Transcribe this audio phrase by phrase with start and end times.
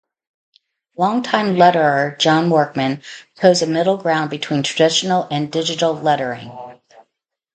[0.97, 3.03] Long-time letterer John Workman
[3.35, 6.51] toes a middle ground between traditional and digital lettering.